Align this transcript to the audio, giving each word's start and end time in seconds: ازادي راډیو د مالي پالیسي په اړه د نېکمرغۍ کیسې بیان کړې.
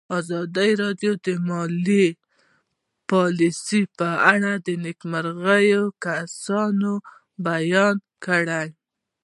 ازادي 0.19 0.71
راډیو 0.83 1.13
د 1.25 1.27
مالي 1.47 2.07
پالیسي 3.09 3.81
په 3.97 4.09
اړه 4.33 4.51
د 4.65 4.67
نېکمرغۍ 4.83 5.69
کیسې 6.03 6.61
بیان 7.45 7.95
کړې. 8.25 8.63